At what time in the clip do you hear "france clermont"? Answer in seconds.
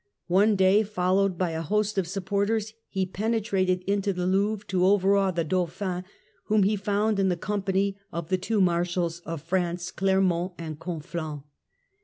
9.43-10.53